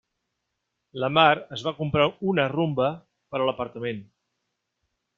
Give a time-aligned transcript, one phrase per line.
[1.03, 2.91] La Mar es va comprar una Rumba
[3.35, 4.05] per a l'apartament.